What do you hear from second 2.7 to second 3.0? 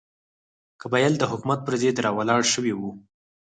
وو.